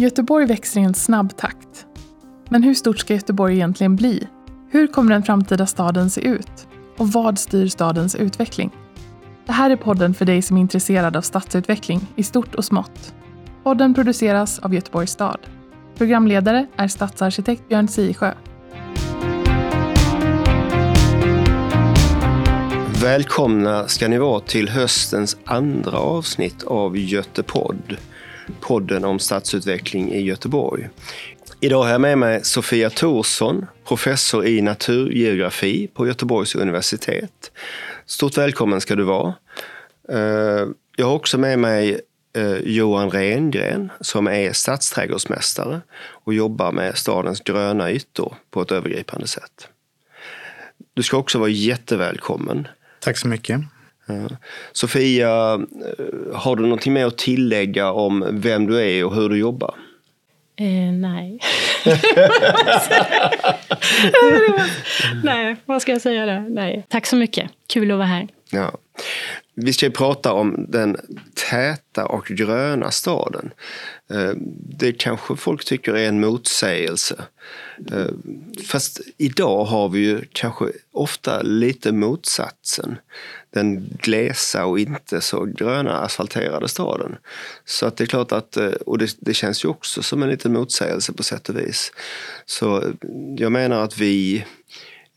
[0.00, 1.86] Göteborg växer i en snabb takt.
[2.48, 4.28] Men hur stort ska Göteborg egentligen bli?
[4.70, 6.68] Hur kommer den framtida staden se ut?
[6.98, 8.70] Och vad styr stadens utveckling?
[9.46, 13.14] Det här är podden för dig som är intresserad av stadsutveckling i stort och smått.
[13.62, 15.38] Podden produceras av Göteborgs stad.
[15.96, 18.34] Programledare är stadsarkitekt Björn Siesjö.
[23.02, 27.96] Välkomna ska ni vara till höstens andra avsnitt av Götepodd.
[28.60, 30.88] Podden om stadsutveckling i Göteborg.
[31.60, 37.52] Idag har jag med mig Sofia Thorsson, professor i naturgeografi på Göteborgs universitet.
[38.06, 39.34] Stort välkommen ska du vara.
[40.08, 42.00] Eh, jag har också med mig
[42.36, 49.26] eh, Johan Rengren som är stadsträdgårdsmästare och jobbar med stadens gröna ytor på ett övergripande
[49.26, 49.68] sätt.
[50.94, 52.68] Du ska också vara jättevälkommen.
[53.00, 53.60] Tack så mycket.
[54.72, 55.58] Sofia, eh,
[56.34, 59.74] har du någonting mer att tillägga om vem du är och hur du jobbar?
[60.56, 61.38] Eh, nej.
[65.24, 66.46] nej, vad ska jag säga där?
[66.48, 66.86] Nej.
[66.88, 67.50] Tack så mycket.
[67.66, 68.28] Kul att vara här.
[68.50, 68.78] Ja.
[69.54, 70.96] Vi ska prata om den
[71.50, 73.50] täta och gröna staden.
[74.10, 74.32] Eh,
[74.78, 77.24] det kanske folk tycker är en motsägelse.
[77.92, 78.06] Eh,
[78.66, 82.96] fast idag har vi ju kanske ofta lite motsatsen.
[83.52, 87.16] Den glesa och inte så gröna asfalterade staden.
[87.64, 90.28] Så att det är klart att, eh, och det, det känns ju också som en
[90.28, 91.92] liten motsägelse på sätt och vis.
[92.46, 92.82] Så
[93.36, 94.44] jag menar att vi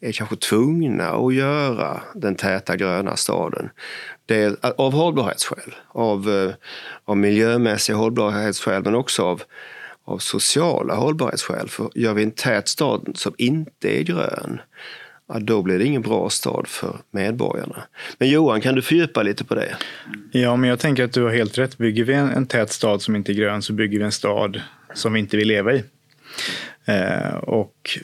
[0.03, 3.69] är kanske tvungna att göra den täta gröna staden.
[4.25, 6.53] Det är av hållbarhetsskäl, av, eh,
[7.05, 9.43] av miljömässiga hållbarhetsskäl men också av,
[10.05, 11.69] av sociala hållbarhetsskäl.
[11.69, 14.61] För gör vi en tät stad som inte är grön,
[15.27, 17.83] ja, då blir det ingen bra stad för medborgarna.
[18.17, 19.75] Men Johan, kan du fördjupa lite på det?
[20.31, 21.77] Ja, men jag tänker att du har helt rätt.
[21.77, 24.61] Bygger vi en, en tät stad som inte är grön så bygger vi en stad
[24.93, 25.83] som vi inte vill leva i.
[26.85, 27.99] Eh, och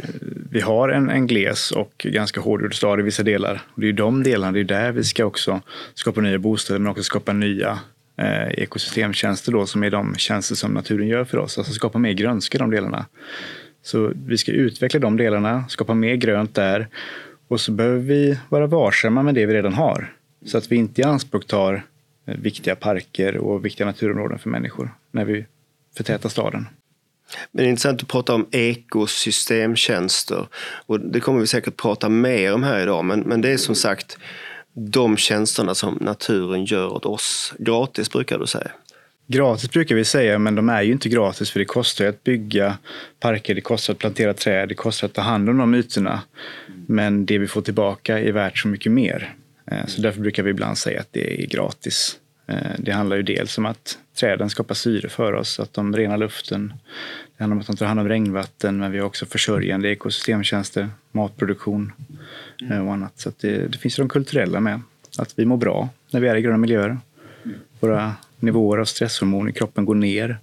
[0.52, 3.62] vi har en, en gles och ganska hårdgjord stad i vissa delar.
[3.76, 5.62] Det är de delarna, det är där vi ska också
[5.94, 7.80] skapa nya bostäder men också skapa nya
[8.18, 11.58] eh, ekosystemtjänster då, som är de tjänster som naturen gör för oss.
[11.58, 13.06] Alltså skapa mer grönska i de delarna.
[13.90, 16.88] Så vi ska utveckla de delarna, skapa mer grönt där.
[17.48, 20.14] Och så behöver vi vara varsamma med det vi redan har.
[20.46, 21.86] Så att vi inte i anspråk tar
[22.26, 25.46] eh, viktiga parker och viktiga naturområden för människor när vi
[25.98, 26.68] förtätar staden.
[27.52, 30.48] Men det är intressant att prata om ekosystemtjänster.
[30.86, 33.06] Och det kommer vi säkert prata mer om här idag.
[33.06, 34.18] Men, men det är som sagt
[34.74, 37.54] de tjänsterna som naturen gör åt oss.
[37.60, 38.72] Gratis brukar du säga.
[39.32, 42.24] Gratis brukar vi säga, men de är ju inte gratis för det kostar ju att
[42.24, 42.78] bygga
[43.20, 46.22] parker, det kostar att plantera träd, det kostar att ta hand om de ytorna.
[46.88, 49.34] Men det vi får tillbaka är värt så mycket mer.
[49.72, 52.20] Eh, så därför brukar vi ibland säga att det är gratis.
[52.48, 56.18] Eh, det handlar ju dels om att träden skapar syre för oss, att de renar
[56.18, 56.74] luften.
[57.38, 60.90] Det handlar om att de tar hand om regnvatten, men vi har också försörjande ekosystemtjänster,
[61.12, 61.92] matproduktion
[62.72, 63.20] eh, och annat.
[63.20, 64.82] Så det, det finns ju de kulturella med.
[65.18, 66.98] Att vi mår bra när vi är i gröna miljöer.
[67.80, 70.38] Våra nivåer av stresshormon i kroppen går ner.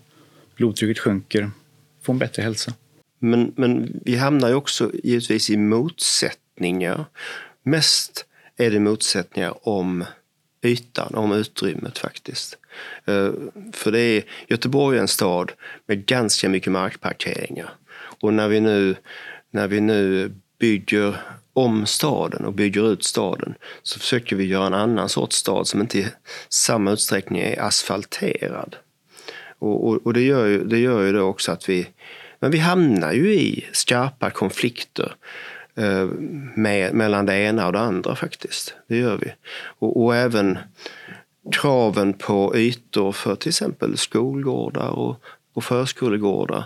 [0.56, 1.50] Blodtrycket sjunker.
[2.02, 2.72] Får en bättre hälsa.
[3.18, 7.04] Men, men vi hamnar ju också givetvis i motsättningar.
[7.62, 8.26] Mest
[8.56, 10.04] är det motsättningar om
[10.62, 12.58] ytan, om utrymmet faktiskt.
[13.04, 13.30] Eh,
[13.72, 15.52] för det är, Göteborg är en stad
[15.86, 17.70] med ganska mycket markparkeringar.
[18.20, 18.96] Och när vi nu,
[19.50, 21.16] när vi nu bygger
[21.56, 25.80] om staden och bygger ut staden så försöker vi göra en annan sorts stad som
[25.80, 26.06] inte i
[26.48, 28.76] samma utsträckning är asfalterad.
[29.58, 31.88] Och, och, och det, gör ju, det gör ju då också att vi,
[32.40, 35.14] men vi hamnar ju i skarpa konflikter
[35.76, 36.04] eh,
[36.56, 38.74] med, mellan det ena och det andra faktiskt.
[38.88, 39.32] Det gör vi.
[39.78, 40.58] Och, och även
[41.52, 45.22] kraven på ytor för till exempel skolgårdar och,
[45.54, 46.64] och förskolegårdar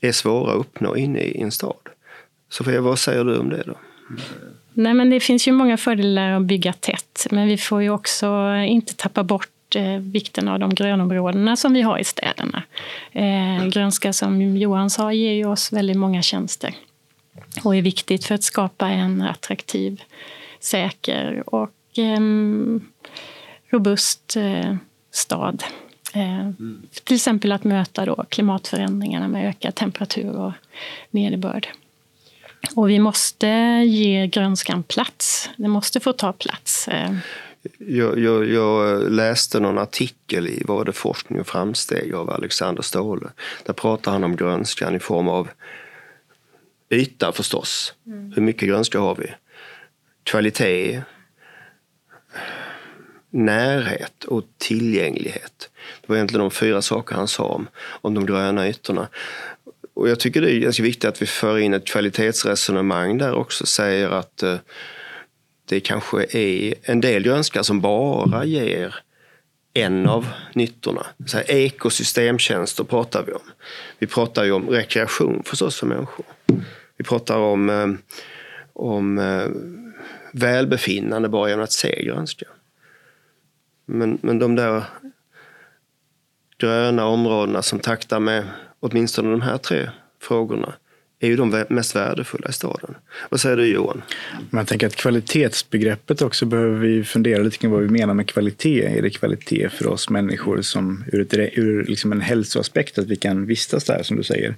[0.00, 1.88] är svåra att uppnå inne i en stad.
[2.48, 3.76] Sofia, vad säger du om det då?
[4.74, 8.54] Nej, men det finns ju många fördelar att bygga tätt, men vi får ju också
[8.66, 12.62] inte tappa bort eh, vikten av de grönområdena som vi har i städerna.
[13.12, 16.74] Eh, grönska, som Johan sa, ger ju oss väldigt många tjänster
[17.64, 20.02] och är viktigt för att skapa en attraktiv,
[20.60, 22.20] säker och eh,
[23.70, 24.76] robust eh,
[25.10, 25.64] stad.
[26.14, 26.82] Eh, mm.
[27.04, 30.52] Till exempel att möta då klimatförändringarna med ökad temperatur och
[31.10, 31.68] nederbörd.
[32.74, 33.46] Och vi måste
[33.86, 35.50] ge grönskan plats.
[35.56, 36.88] Det måste få ta plats.
[36.88, 37.16] Eh.
[37.78, 43.28] Jag, jag, jag, läste någon artikel i Var det forskning och framsteg av Alexander Ståhle.
[43.64, 45.48] Där pratar han om grönskan i form av
[46.90, 47.94] yta förstås.
[48.06, 48.32] Mm.
[48.32, 49.34] Hur mycket grönska har vi?
[50.24, 51.02] Kvalitet.
[53.30, 55.70] närhet och tillgänglighet.
[56.00, 59.08] Det var egentligen de fyra saker han sa om, om de gröna ytorna.
[59.94, 63.66] Och jag tycker det är ganska viktigt att vi för in ett kvalitetsresonemang där också.
[63.66, 64.56] Säger att eh,
[65.68, 68.94] det kanske är en del grönska som bara ger
[69.74, 71.06] en av nyttorna.
[71.26, 73.50] Så här, ekosystemtjänster pratar vi om.
[73.98, 76.26] Vi pratar ju om rekreation förstås för människor.
[76.96, 77.86] Vi pratar om, eh,
[78.72, 79.46] om eh,
[80.32, 82.46] välbefinnande bara genom att se grönska.
[83.86, 84.84] Men, men de där
[86.58, 88.44] gröna områdena som taktar med
[88.84, 89.90] åtminstone de här tre
[90.20, 90.74] frågorna
[91.20, 92.94] är ju de mest värdefulla i staden.
[93.30, 94.02] Vad säger du Johan?
[94.50, 98.98] Jag tänker att kvalitetsbegreppet också behöver vi fundera lite kring vad vi menar med kvalitet.
[98.98, 103.16] Är det kvalitet för oss människor som ur, ett, ur liksom en hälsoaspekt att vi
[103.16, 104.56] kan vistas där som du säger.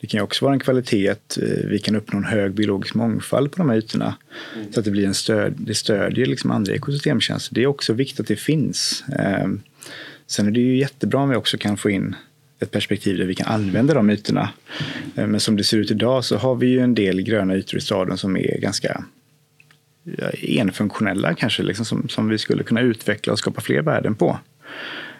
[0.00, 2.94] Det kan ju också vara en kvalitet att eh, vi kan uppnå en hög biologisk
[2.94, 4.16] mångfald på de här ytorna.
[4.54, 4.72] Mm.
[4.72, 7.54] Så att det blir en stöd, det stödjer liksom andra ekosystemtjänster.
[7.54, 9.04] Det är också viktigt att det finns.
[9.18, 9.62] Ehm,
[10.26, 12.14] sen är det ju jättebra om vi också kan få in
[12.60, 14.50] ett perspektiv där vi kan använda de ytorna.
[15.16, 17.78] Eh, men som det ser ut idag så har vi ju en del gröna ytor
[17.78, 19.04] i staden som är ganska
[20.42, 24.38] enfunktionella kanske, liksom, som, som vi skulle kunna utveckla och skapa fler värden på.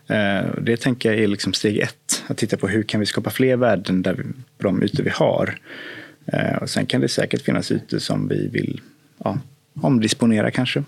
[0.07, 3.31] Eh, det tänker jag är liksom steg ett, att titta på hur kan vi skapa
[3.31, 4.23] fler värden där vi,
[4.59, 5.59] på de ytor vi har.
[6.27, 8.81] Eh, och sen kan det säkert finnas ytor som vi vill
[9.25, 9.39] ja,
[9.81, 10.85] omdisponera kanske.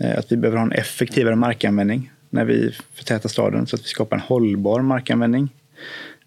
[0.00, 4.16] Att vi behöver ha en effektivare markanvändning när vi förtätar staden så att vi skapar
[4.16, 5.48] en hållbar markanvändning.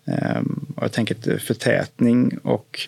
[0.05, 2.79] Ehm, och jag tänker att förtätning och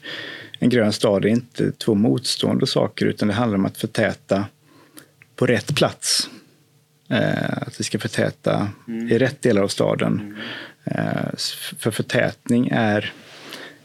[0.59, 4.45] en grön stad är inte två motstående saker utan det handlar om att förtäta
[5.35, 6.29] på rätt plats.
[7.09, 9.11] Ehm, att vi ska förtäta mm.
[9.11, 10.19] i rätt delar av staden.
[10.19, 10.35] Mm.
[10.83, 11.35] Ehm,
[11.77, 13.13] för förtätning är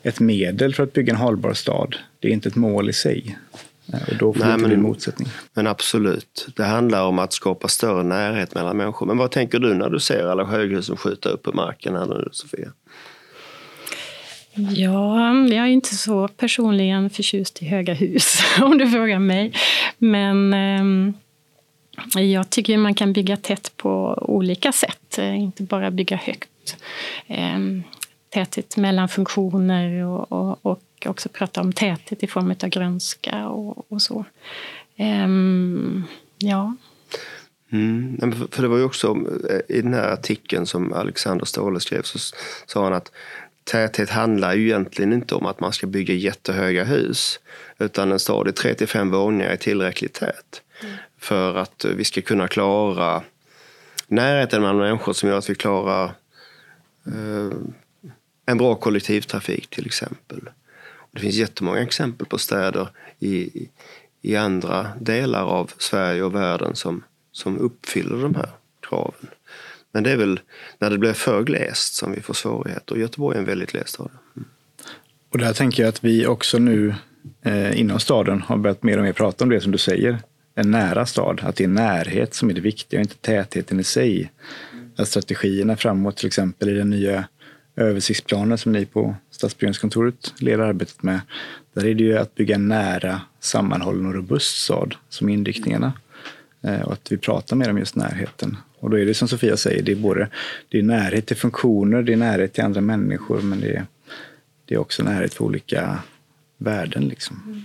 [0.02, 1.96] ett medel för att bygga en hållbar stad.
[2.20, 3.38] Det är inte ett mål i sig.
[3.92, 5.28] Och då får Nej, det inte bli motsättning.
[5.54, 6.48] Men absolut.
[6.56, 9.06] Det handlar om att skapa större närhet mellan människor.
[9.06, 12.06] Men vad tänker du när du ser alla höghus som skjuter upp på marken här
[12.06, 12.72] nu, Sofia?
[14.54, 19.52] Ja, jag är inte så personligen förtjust i höga hus, om du frågar mig.
[19.98, 26.16] Men eh, jag tycker man kan bygga tätt på olika sätt, eh, inte bara bygga
[26.16, 26.76] högt.
[27.26, 27.58] Eh,
[28.30, 33.92] täthet mellan funktioner och, och, och också prata om täthet i form av grönska och,
[33.92, 34.24] och så.
[34.98, 36.04] Um,
[36.38, 36.74] ja.
[37.72, 39.16] Mm, för det var ju också
[39.50, 42.18] eh, i den här artikeln som Alexander Ståhle skrev så
[42.66, 43.12] sa han att
[43.64, 47.40] täthet handlar ju egentligen inte om att man ska bygga jättehöga hus
[47.78, 50.94] utan en stad i 3 till 5 våningar är tillräckligt tät mm.
[51.18, 53.22] för att vi ska kunna klara
[54.06, 56.04] närheten mellan människor som gör att vi klarar
[57.06, 57.50] eh,
[58.46, 60.40] en bra kollektivtrafik till exempel.
[61.10, 62.88] Det finns jättemånga exempel på städer
[63.18, 63.68] i,
[64.22, 68.50] i andra delar av Sverige och världen som, som uppfyller de här
[68.88, 69.28] kraven.
[69.92, 70.40] Men det är väl
[70.78, 72.96] när det blir för glest som vi får svårigheter.
[72.96, 74.10] Göteborg är en väldigt gles stad.
[74.36, 74.48] Mm.
[75.30, 76.94] Och där tänker jag att vi också nu
[77.42, 80.18] eh, inom staden har börjat mer och mer prata om det som du säger.
[80.54, 83.84] En nära stad, att det är närhet som är det viktiga, och inte tätheten i
[83.84, 84.32] sig.
[84.96, 87.28] Att strategierna framåt, till exempel i den nya
[87.78, 91.20] översiktsplanen som ni på Stadsbyggnadskontoret leder arbetet med.
[91.72, 95.92] Där är det ju att bygga en nära, sammanhållen och robust stad som inriktningarna.
[96.62, 98.56] Eh, och att vi pratar mer om just närheten.
[98.80, 100.28] Och då är det som Sofia säger, det är både
[100.68, 103.86] det är närhet till funktioner, det är närhet till andra människor, men det är,
[104.64, 105.98] det är också närhet för olika
[106.56, 107.08] värden.
[107.08, 107.64] Liksom.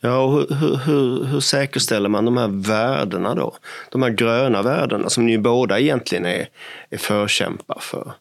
[0.00, 3.56] Ja, och hur, hur, hur, säkerställer man de här värdena då?
[3.90, 6.48] De här gröna värdena som ni båda egentligen är,
[6.90, 8.12] är förkämpar för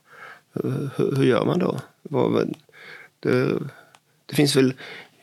[0.96, 1.80] hur, hur gör man då?
[3.20, 3.60] Det,
[4.26, 4.74] det, finns väl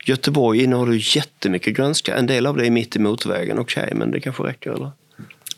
[0.07, 2.17] Göteborg innehåller jättemycket grönska.
[2.17, 4.91] En del av det är mitt i motorvägen, okej, okay, men det kanske räcker eller?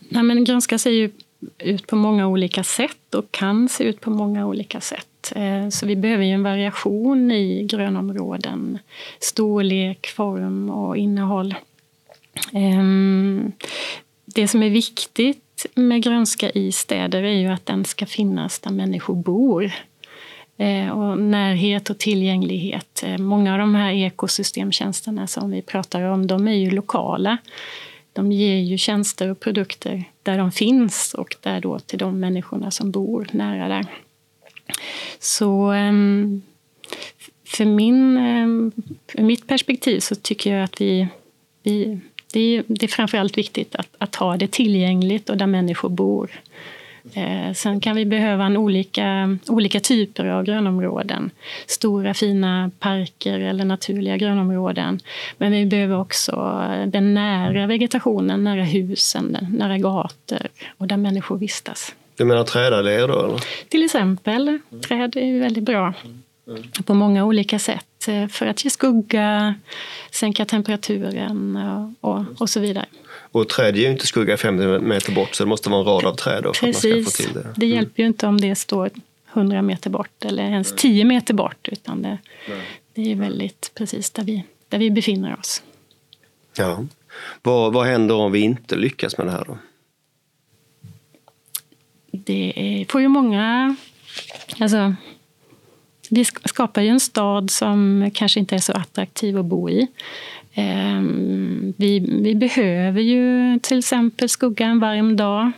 [0.08, 1.10] Nej, men grönska ser ju
[1.58, 5.32] ut på många olika sätt och kan se ut på många olika sätt.
[5.36, 8.78] Eh, så vi behöver ju en variation i grönområden.
[9.20, 11.54] Storlek, form och innehåll.
[12.52, 13.52] Ehm,
[14.24, 15.43] det som är viktigt
[15.74, 19.72] med grönska i städer är ju att den ska finnas där människor bor.
[20.56, 23.02] Eh, och närhet och tillgänglighet.
[23.06, 27.38] Eh, många av de här ekosystemtjänsterna som vi pratar om, de är ju lokala.
[28.12, 32.70] De ger ju tjänster och produkter där de finns och där då till de människorna
[32.70, 33.86] som bor nära där.
[35.18, 36.42] Så ehm,
[37.44, 38.72] för, min, ehm,
[39.12, 41.08] för mitt perspektiv så tycker jag att vi,
[41.62, 42.00] vi
[42.34, 46.30] det är, det är framförallt viktigt att, att ha det tillgängligt och där människor bor.
[47.14, 51.30] Eh, sen kan vi behöva en olika, olika typer av grönområden.
[51.66, 55.00] Stora fina parker eller naturliga grönområden.
[55.38, 60.48] Men vi behöver också den nära vegetationen, nära husen, nära gator
[60.78, 61.94] och där människor vistas.
[62.16, 63.24] Du menar trädalléer då?
[63.24, 63.40] Eller?
[63.68, 64.58] Till exempel.
[64.88, 65.94] Träd är väldigt bra
[66.84, 69.54] på många olika sätt eh, för att ge skugga,
[70.10, 71.56] sänka temperaturen
[72.00, 72.86] och, och så vidare.
[73.34, 76.04] Och träd ger ju inte skugga 50 meter bort så det måste vara en rad
[76.04, 76.84] av träd för Precis.
[76.84, 77.40] att man ska få till det.
[77.40, 77.54] Mm.
[77.56, 78.90] Det hjälper ju inte om det står
[79.32, 82.18] 100 meter bort eller ens 10 meter bort utan det,
[82.94, 85.62] det är väldigt precis där vi, där vi befinner oss.
[86.56, 86.84] Ja.
[87.42, 89.58] Vad, vad händer om vi inte lyckas med det här då?
[92.10, 93.76] Det är, får ju många...
[94.58, 94.94] Alltså,
[96.10, 99.86] vi skapar ju en stad som kanske inte är så attraktiv att bo i.
[100.54, 105.52] Ehm, vi, vi behöver ju till exempel skugga en varm dag.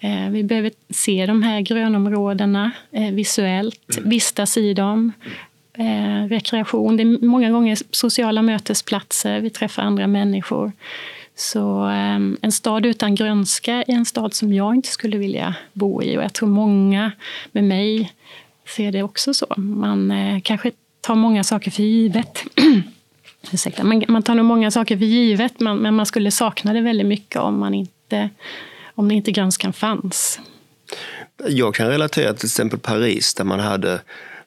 [0.00, 5.12] Ehm, vi behöver se de här grönområdena eh, visuellt, vistas i dem.
[5.74, 10.72] Ehm, rekreation, det är många gånger sociala mötesplatser, vi träffar andra människor.
[11.34, 11.80] Så
[12.42, 16.22] en stad utan grönska är en stad som jag inte skulle vilja bo i och
[16.22, 17.12] jag tror många
[17.52, 18.12] med mig
[18.76, 19.46] ser det också så.
[19.56, 22.44] Man eh, kanske tar många saker för givet.
[23.52, 26.80] Ursäkta, man, man tar nog många saker för givet man, men man skulle sakna det
[26.80, 28.30] väldigt mycket om, man inte,
[28.94, 30.40] om det inte grönskan fanns.
[31.48, 34.00] Jag kan relatera till exempel Paris där man hade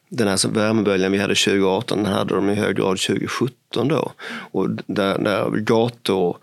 [0.08, 4.12] den här värmeböljan vi hade 2018, den hade de i hög grad 2017 då.
[4.52, 6.36] Och där, där gator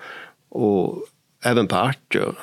[0.49, 1.05] och
[1.43, 2.33] även parker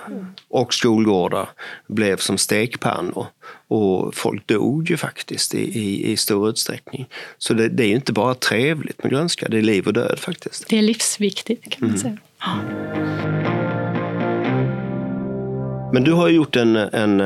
[0.49, 1.49] och skolgårdar
[1.87, 3.27] blev som stekpannor.
[3.69, 7.09] Och folk dog ju faktiskt i, i, i stor utsträckning.
[7.39, 10.69] Så det, det är inte bara trevligt med grönska, det är liv och död faktiskt.
[10.69, 12.19] Det är livsviktigt kan man säga.
[15.93, 17.21] Men du har gjort en, en,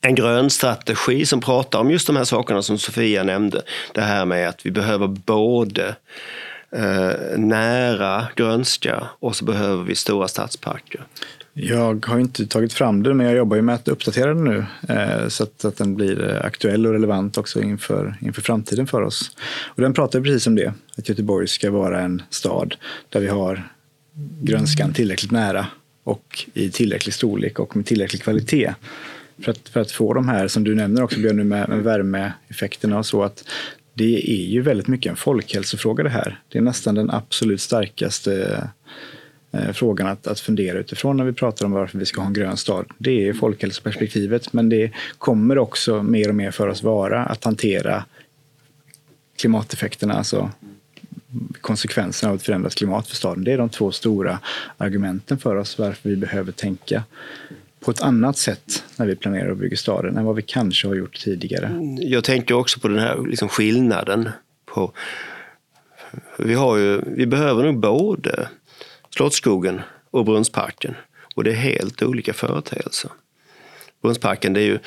[0.00, 3.62] en grön strategi som pratar om just de här sakerna som Sofia nämnde.
[3.94, 5.96] Det här med att vi behöver både
[6.70, 11.06] eh, nära grönska och så behöver vi stora stadsparker.
[11.52, 14.64] Jag har inte tagit fram det, men jag jobbar ju med att uppdatera den nu
[14.88, 19.02] eh, så att, att den blir eh, aktuell och relevant också inför, inför framtiden för
[19.02, 19.30] oss.
[19.64, 22.74] Och den pratar precis om det, att Göteborg ska vara en stad
[23.08, 23.68] där vi har
[24.42, 25.66] grönskan tillräckligt nära
[26.04, 28.74] och i tillräcklig storlek och med tillräcklig kvalitet.
[29.42, 32.98] För att, för att få de här, som du nämner också Björn, med, med värmeeffekterna
[32.98, 33.44] och så, att
[33.98, 36.40] det är ju väldigt mycket en folkhälsofråga det här.
[36.48, 38.62] Det är nästan den absolut starkaste
[39.52, 42.32] eh, frågan att, att fundera utifrån när vi pratar om varför vi ska ha en
[42.32, 42.86] grön stad.
[42.98, 48.04] Det är folkhälsoperspektivet, men det kommer också mer och mer för oss vara att hantera
[49.36, 50.50] klimateffekterna, alltså
[51.60, 53.44] konsekvenserna av ett förändrat klimat för staden.
[53.44, 54.38] Det är de två stora
[54.76, 57.02] argumenten för oss varför vi behöver tänka
[57.80, 60.94] på ett annat sätt när vi planerar och bygger staden än vad vi kanske har
[60.94, 61.96] gjort tidigare.
[62.00, 64.30] Jag tänker också på den här liksom skillnaden.
[64.64, 64.92] På,
[66.36, 68.48] vi, har ju, vi behöver nog både
[69.10, 69.80] Slottsskogen
[70.10, 70.94] och Brunnsparken
[71.34, 73.10] och det är helt olika företeelser.
[74.02, 74.78] Brunnsparken, det är ju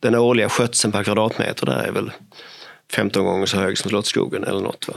[0.00, 2.12] den årliga skötseln per kvadratmeter där är väl
[2.92, 4.88] 15 gånger så hög som Slottsskogen eller något.
[4.88, 4.94] Va?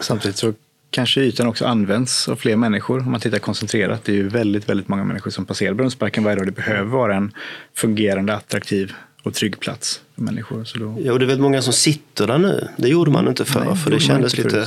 [0.00, 0.54] Samtidigt så
[0.96, 4.04] kanske ytan också används av fler människor om man tittar koncentrerat.
[4.04, 6.46] Det är ju väldigt, väldigt många människor som passerar Brunnsparken varje dag.
[6.46, 7.32] Det behöver vara en
[7.74, 10.64] fungerande, attraktiv och trygg plats för människor.
[10.64, 10.98] Så då...
[11.04, 12.68] Ja, och det är väldigt många som sitter där nu.
[12.76, 14.66] Det gjorde man inte förr, Nej, för det kändes lite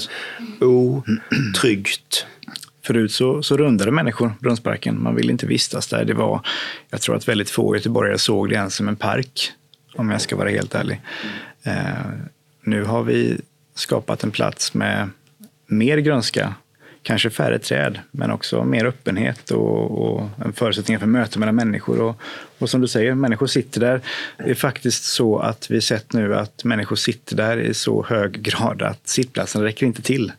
[0.60, 2.26] otryggt.
[2.86, 5.04] Förut så, så rundade människor Brunnsparken.
[5.04, 6.06] Man ville inte vistas där.
[6.06, 6.42] Det var,
[6.90, 9.52] jag tror att väldigt få göteborgare såg det ens som en park,
[9.96, 11.02] om jag ska vara helt ärlig.
[11.64, 11.74] Eh,
[12.64, 13.42] nu har vi
[13.76, 15.10] skapat en plats med
[15.70, 16.54] mer grönska,
[17.04, 22.02] kanske färre träd, men också mer öppenhet och, och en förutsättning för möte mellan människor.
[22.02, 22.22] Och,
[22.58, 24.02] och som du säger, människor sitter där.
[24.38, 28.42] Det är faktiskt så att vi sett nu att människor sitter där i så hög
[28.42, 30.32] grad att sittplatsen räcker inte till.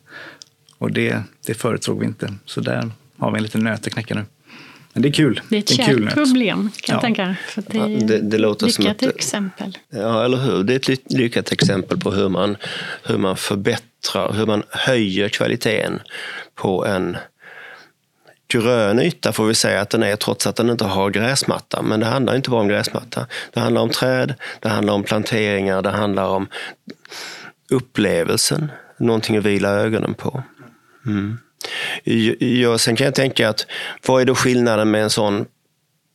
[0.77, 2.33] Och det, det förutsåg vi inte.
[2.45, 4.25] Så där har vi en liten nöt att knäcka nu.
[4.93, 5.41] Men det är kul.
[5.49, 7.01] Det är ett kärt problem kan jag Ja.
[7.01, 7.35] tänka.
[7.47, 9.77] För det, är det- det låter som lyckat ett- exempel.
[9.89, 10.63] Ja, eller hur?
[10.63, 12.57] Det är ett ly- lyckat exempel på hur man,
[13.03, 15.99] hur man förbättrar, hur man höjer kvaliteten
[16.55, 17.17] på en
[18.47, 21.81] grön yta får vi säga att den är trots att den inte har gräsmatta.
[21.81, 23.27] Men det handlar inte bara om gräsmatta.
[23.53, 26.47] Det handlar om träd, det handlar om planteringar, det handlar om
[27.69, 28.71] upplevelsen.
[28.99, 30.43] Någonting att vila ögonen på.
[31.05, 31.37] Mm.
[32.39, 33.65] Ja, sen kan jag tänka att
[34.07, 35.45] vad är då skillnaden med en sån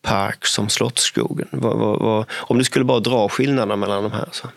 [0.03, 1.49] park som Slottsskogen?
[1.50, 4.29] Vad, vad, vad, om du skulle bara dra skillnaderna mellan de här.
[4.33, 4.49] Så.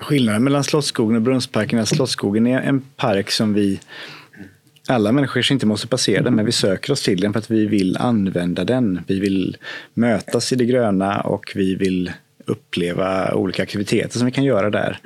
[0.00, 3.80] Skillnaden mellan Slottsskogen och Brunnsparken är att Slottsskogen är en park som vi
[4.88, 7.50] alla människor kanske inte måste passera den, men vi söker oss till den för att
[7.50, 9.00] vi vill använda den.
[9.06, 9.56] Vi vill
[9.94, 12.12] mötas i det gröna och vi vill
[12.46, 14.98] uppleva olika aktiviteter som vi kan göra där.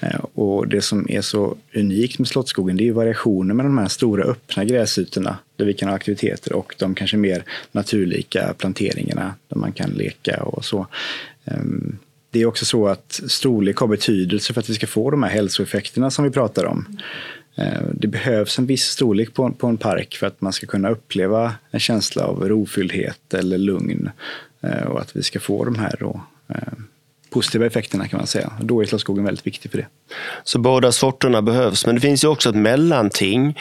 [0.00, 3.88] Eh, och det som är så unikt med Slottsskogen det är variationen med de här
[3.88, 9.56] stora öppna gräsytorna där vi kan ha aktiviteter och de kanske mer naturlika planteringarna där
[9.56, 10.86] man kan leka och så.
[11.44, 11.98] Ehm,
[12.30, 15.30] det är också så att storlek har betydelse för att vi ska få de här
[15.30, 16.98] hälsoeffekterna som vi pratar om.
[17.56, 20.90] Ehm, det behövs en viss storlek på, på en park för att man ska kunna
[20.90, 24.10] uppleva en känsla av rofylldhet eller lugn.
[24.62, 26.20] Eh, och att vi ska få de här då,
[27.30, 28.52] positiva effekterna kan man säga.
[28.60, 29.86] Då är Slottsskogen väldigt viktig för det.
[30.44, 33.58] Så båda sorterna behövs, men det finns ju också ett mellanting.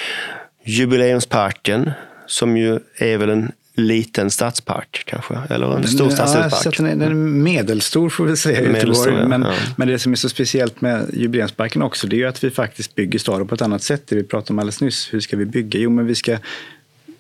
[0.66, 1.92] Jubileumsparken,
[2.26, 5.40] som ju är väl en liten stadspark kanske?
[5.50, 6.80] Eller en stor stadspark?
[6.80, 9.14] Ja, den är medelstor får vi säga i Göteborg.
[9.14, 9.28] Ja.
[9.28, 9.54] Men, ja.
[9.76, 12.96] men det som är så speciellt med jubileumsparken också, det är ju att vi faktiskt
[12.96, 14.04] bygger staden på ett annat sätt.
[14.08, 15.14] Det vi pratade om alldeles nyss.
[15.14, 15.80] Hur ska vi bygga?
[15.80, 16.38] Jo, men vi ska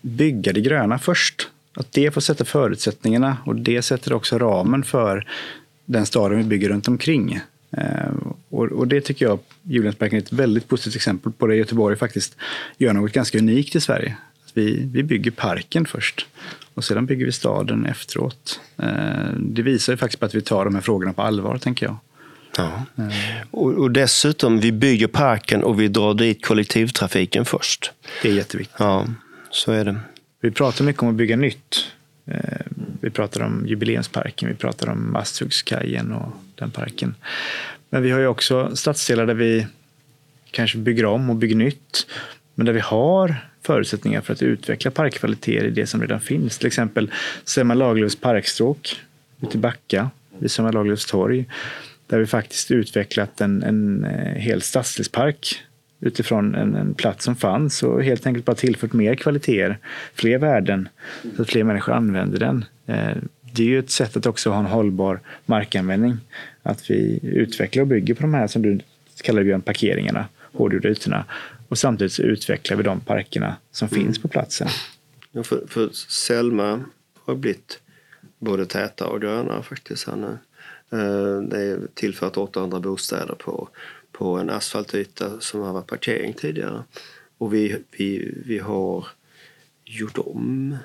[0.01, 1.47] bygga det gröna först.
[1.73, 5.27] Att det får sätta förutsättningarna och det sätter också ramen för
[5.85, 7.39] den staden vi bygger runt omkring.
[7.77, 8.11] Eh,
[8.49, 12.35] och, det tycker jag Juliansparken är ett väldigt positivt exempel på det Göteborg faktiskt
[12.77, 14.17] gör något ganska unikt i Sverige.
[14.53, 16.27] Vi, vi bygger parken först
[16.73, 18.59] och sedan bygger vi staden efteråt.
[18.77, 21.85] Eh, det visar ju faktiskt på att vi tar de här frågorna på allvar, tänker
[21.85, 21.97] jag.
[22.57, 22.85] Ja.
[23.51, 27.91] Och, och, dessutom, vi bygger parken och vi drar dit kollektivtrafiken först.
[28.21, 28.75] Det är jätteviktigt.
[28.79, 29.07] Ja,
[29.51, 29.99] så är det.
[30.41, 31.85] Vi pratar mycket om att bygga nytt.
[32.25, 32.65] Eh,
[33.01, 37.15] vi pratar om jubileumsparken, vi pratar om Masthuggskajen och den parken.
[37.89, 39.67] Men vi har ju också stadsdelar där vi
[40.51, 42.07] kanske bygger om och bygger nytt.
[42.55, 46.57] Men där vi har förutsättningar för att utveckla parkkvaliteter i det som redan finns.
[46.57, 47.11] Till exempel
[47.43, 49.01] Selma Lagerlöfs parkstråk
[49.41, 50.09] ute i Backa
[50.39, 51.45] vid Selma Lagerlöfs torg.
[52.07, 55.63] Där vi faktiskt utvecklat en, en eh, hel stadsdelspark
[56.01, 59.77] utifrån en, en, plats som fanns och helt enkelt bara tillfört mer kvaliteter,
[60.13, 60.89] fler värden
[61.35, 62.65] så att fler människor använder den.
[62.85, 63.17] Eh,
[63.53, 66.17] det är ju ett sätt att också ha en hållbar markanvändning.
[66.63, 68.79] Att vi utvecklar och bygger på de här som du
[69.23, 71.25] kallar Björn, parkeringarna, hårdgjorda ytorna
[71.67, 74.03] och samtidigt så utvecklar vi de parkerna som mm.
[74.03, 74.67] finns på platsen.
[75.31, 76.83] Ja, för, för Selma
[77.25, 77.79] har blivit
[78.39, 80.37] både tätare och grönare faktiskt här nu.
[80.91, 83.69] Eh, det är tillfört 800 bostäder på,
[84.11, 86.83] på en asfaltyta som har varit parkering tidigare.
[87.37, 89.07] Och vi, vi, vi har
[89.85, 90.77] gjort om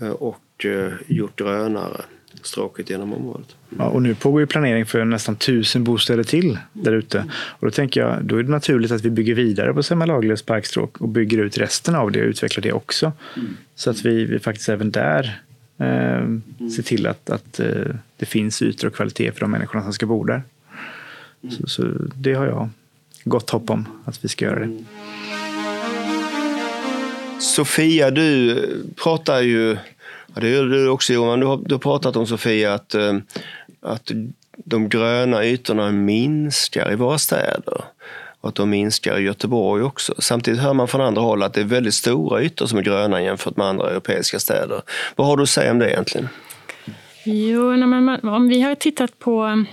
[0.00, 2.04] eh, och eh, gjort grönare
[2.42, 3.56] stråket genom området.
[3.78, 7.24] Ja, och nu pågår ju planering för nästan tusen bostäder till där ute.
[7.32, 10.42] Och då tänker jag, då är det naturligt att vi bygger vidare på Selma Lagerlöfs
[10.42, 13.12] parkstråk och bygger ut resten av det och utvecklar det också.
[13.36, 13.56] Mm.
[13.74, 15.40] Så att vi, vi faktiskt även där
[15.78, 16.42] eh, mm.
[16.76, 20.06] ser till att, att eh, det finns ytor och kvalitet för de människorna som ska
[20.06, 20.42] bo där.
[21.42, 21.56] Mm.
[21.56, 21.82] Så, så,
[22.14, 22.68] det har jag
[23.24, 24.84] gott hopp om att vi ska göra det.
[27.40, 28.56] Sofia, du
[28.96, 29.76] pratar ju
[30.34, 31.40] Ja, det gör du också Johan.
[31.40, 33.16] Du har, du har pratat om Sofia att, eh,
[33.80, 34.10] att
[34.56, 37.84] de gröna ytorna minskar i våra städer
[38.40, 40.14] och att de minskar i Göteborg också.
[40.18, 43.22] Samtidigt hör man från andra håll att det är väldigt stora ytor som är gröna
[43.22, 44.82] jämfört med andra europeiska städer.
[45.16, 46.28] Vad har du att säga om det egentligen?
[47.24, 49.64] Jo, men om vi har tittat på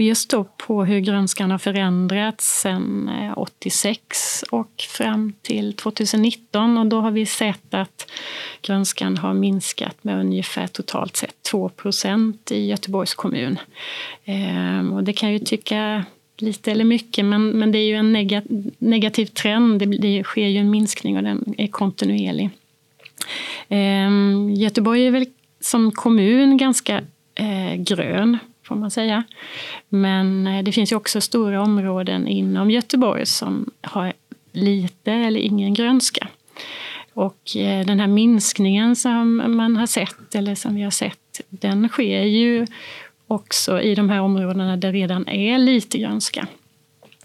[0.00, 6.86] just då på hur grönskan har förändrats sedan eh, 86 och fram till 2019 och
[6.86, 8.10] då har vi sett att
[8.60, 13.58] grönskan har minskat med ungefär totalt sett 2% i Göteborgs kommun.
[14.24, 16.04] Ehm, och det kan ju tycka
[16.36, 18.12] lite eller mycket, men, men det är ju en
[18.78, 19.78] negativ trend.
[19.78, 22.50] Det, det sker ju en minskning och den är kontinuerlig.
[23.68, 25.26] Ehm, Göteborg är väl
[25.60, 27.00] som kommun ganska
[27.34, 28.38] eh, grön
[28.72, 29.24] får man säga.
[29.88, 34.12] Men eh, det finns ju också stora områden inom Göteborg som har
[34.52, 36.28] lite eller ingen grönska.
[37.14, 41.88] Och eh, den här minskningen som man har sett, eller som vi har sett, den
[41.88, 42.66] sker ju
[43.26, 46.46] också i de här områdena där det redan är lite grönska.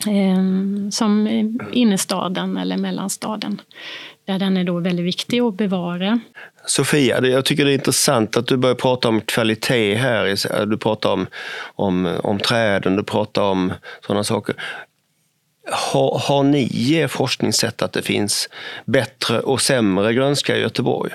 [0.07, 1.27] Ehm, som
[1.71, 3.62] innerstaden eller mellanstaden.
[4.27, 6.19] Där den är då väldigt viktig att bevara.
[6.65, 10.65] Sofia, jag tycker det är intressant att du börjar prata om kvalitet här.
[10.65, 11.27] Du pratar om,
[11.75, 13.73] om, om träden, du pratar om
[14.07, 14.55] sådana saker.
[15.71, 18.49] Har, har ni i forskning sett att det finns
[18.85, 21.11] bättre och sämre grönska i Göteborg?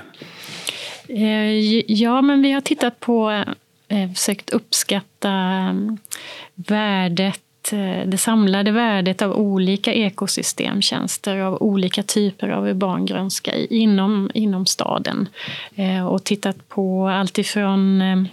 [1.09, 3.45] Eh, ja, men vi har tittat på,
[3.89, 5.99] eh, försökt uppskatta mm,
[6.55, 14.31] värdet Eh, det samlade värdet av olika ekosystemtjänster av olika typer av urban grönska inom,
[14.35, 15.29] inom staden.
[15.75, 18.27] Eh, och tittat på allt ifrån nära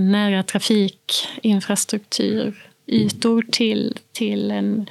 [0.00, 4.86] nära trafikinfrastruktur, ytor till, till en,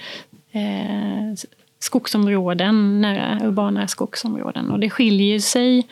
[1.79, 4.71] skogsområden, nära urbana skogsområden.
[4.71, 5.87] Och det skiljer sig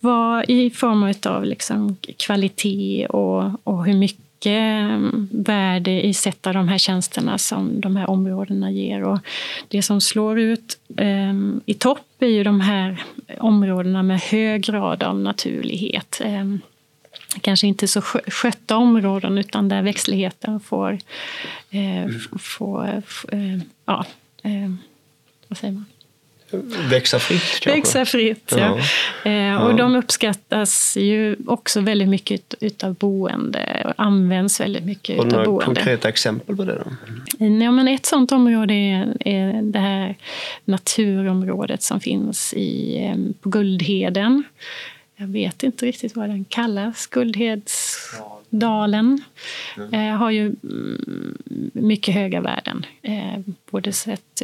[0.00, 4.23] vad, i form av liksom kvalitet och, och hur mycket
[5.30, 9.02] värde i sätt av de här tjänsterna som de här områdena ger.
[9.02, 9.18] Och
[9.68, 11.34] det som slår ut eh,
[11.66, 13.04] i topp är ju de här
[13.38, 16.20] områdena med hög grad av naturlighet.
[16.24, 16.44] Eh,
[17.40, 20.98] kanske inte så skötta områden utan där växtligheten får,
[21.70, 23.02] eh, får
[23.32, 24.06] eh, ja,
[24.42, 24.74] eh,
[25.48, 25.84] vad säger man?
[26.90, 27.70] Växa fritt kanske?
[27.70, 28.58] Växa fritt, ja.
[28.58, 29.30] ja.
[29.62, 29.76] Och ja.
[29.76, 35.64] de uppskattas ju också väldigt mycket utav boende och används väldigt mycket och utav boende.
[35.64, 36.90] konkreta exempel på det då?
[37.38, 40.16] Ja, men ett sådant område är, är det här
[40.64, 44.42] naturområdet som finns i, på Guldheden.
[45.16, 47.06] Jag vet inte riktigt vad den kallas.
[47.06, 48.33] Guldhedsdalen
[49.76, 49.94] mm.
[49.94, 51.38] eh, har ju mm,
[51.72, 52.86] mycket höga värden.
[53.02, 53.40] Eh,
[53.70, 54.42] både sett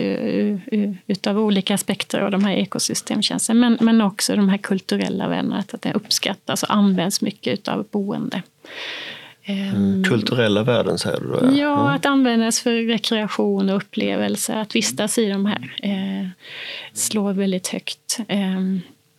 [1.07, 5.59] utav olika aspekter av de här ekosystemtjänsterna men, men också de här kulturella värdena.
[5.59, 8.43] Att det uppskattas och används mycket utav boende.
[9.45, 11.39] Mm, kulturella värden säger du då?
[11.43, 11.87] Ja, ja mm.
[11.87, 14.57] att användas för rekreation och upplevelser.
[14.57, 16.29] Att vistas i de här eh,
[16.93, 18.19] slår väldigt högt.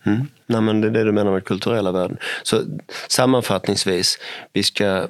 [0.04, 0.26] Mm.
[0.46, 2.16] Nej, men det är det du menar med kulturella värden.
[2.42, 2.62] Så
[3.08, 4.18] sammanfattningsvis,
[4.52, 5.06] vi ska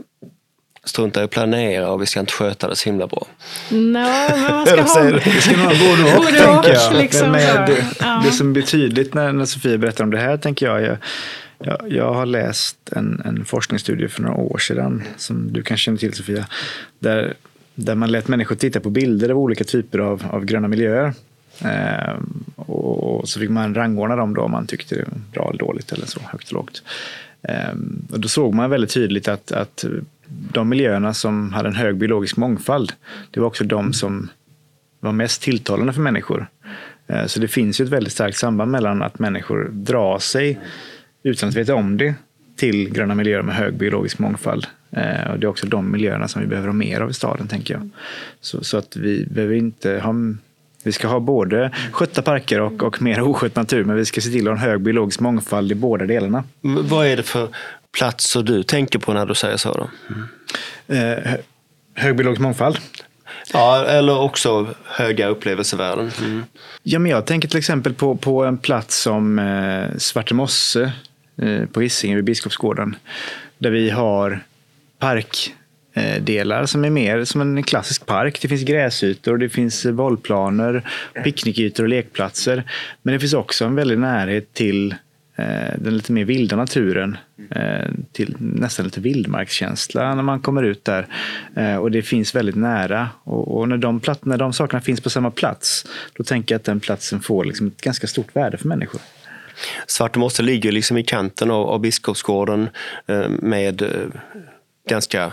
[0.85, 3.27] strunta i att planera och vi ska inte sköta det så himla bra.
[3.71, 5.11] Nej, men man ska ha...
[5.25, 6.95] Vi ska ha både och, tänker jag.
[6.95, 8.23] Liksom, men det, ja.
[8.25, 10.97] det som blir tydligt när, när Sofia berättar om det här, tänker jag, jag
[11.65, 15.99] jag, jag har läst en, en forskningsstudie för några år sedan, som du kanske känner
[15.99, 16.47] till Sofia,
[16.99, 17.35] där,
[17.75, 21.15] där man lät människor titta på bilder av olika typer av, av gröna miljöer.
[21.61, 22.15] Eh,
[23.17, 25.93] och så fick man rangordna dem då om man tyckte det var bra eller dåligt
[25.93, 26.83] eller så, högt och lågt.
[27.43, 29.85] Ehm, och då såg man väldigt tydligt att, att
[30.53, 32.93] de miljöerna som hade en hög biologisk mångfald,
[33.31, 34.29] det var också de som
[35.01, 36.47] var mest tilltalande för människor.
[37.07, 40.59] Ehm, så det finns ju ett väldigt starkt samband mellan att människor drar sig,
[41.23, 42.15] utan att veta om det,
[42.57, 44.67] till gröna miljöer med hög biologisk mångfald.
[44.91, 47.49] Ehm, och det är också de miljöerna som vi behöver ha mer av i staden,
[47.49, 47.89] tänker jag.
[48.41, 50.15] Så, så att vi behöver inte ha
[50.83, 54.31] vi ska ha både skötta parker och, och mer oskött natur, men vi ska se
[54.31, 56.45] till att ha en hög biologisk mångfald i båda delarna.
[56.61, 57.49] Vad är det för
[57.97, 59.73] platser du tänker på när du säger så?
[59.73, 59.91] Då?
[60.89, 61.19] Mm.
[61.19, 61.35] Eh,
[61.95, 62.79] hög biologisk mångfald?
[63.53, 66.11] Ja, eller också höga upplevelsevärden.
[66.21, 66.45] Mm.
[66.83, 70.93] Ja, men jag tänker till exempel på, på en plats som eh, Svartemosse
[71.37, 72.97] eh, på Hisingen vid Biskopsgården.
[73.59, 74.41] Där vi har
[74.99, 75.55] park
[75.95, 78.39] Eh, delar som är mer som en klassisk park.
[78.43, 80.83] Det finns gräsytor, det finns bollplaner,
[81.25, 82.65] picknickytor och lekplatser.
[83.03, 84.95] Men det finns också en väldig närhet till
[85.37, 85.47] eh,
[85.79, 87.17] den lite mer vilda naturen.
[87.51, 91.07] Eh, till nästan lite vildmarkskänsla när man kommer ut där.
[91.81, 93.09] Och det finns väldigt nära.
[93.25, 96.81] Och, när, de när de sakerna finns på samma plats, då tänker jag att den
[96.81, 99.01] platsen får liksom ett ganska stort värde för människor.
[99.87, 102.69] Svartemosse ligger liksom i kanten av, av Biskopsgården
[103.29, 103.83] med
[104.89, 105.33] ganska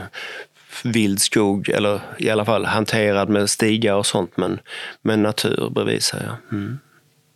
[0.83, 4.59] vild skog, eller i alla fall hanterad med stigar och sånt, men,
[5.01, 6.21] men natur bredvid sig.
[6.27, 6.57] Ja.
[6.57, 6.79] Mm.